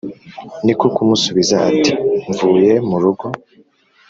[0.65, 1.91] ni ko kumusubiza, ati
[2.29, 3.25] mvuye murugo